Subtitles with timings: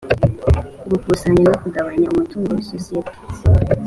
[0.89, 3.13] gukusanya no kugabanya umutungo w isosiyete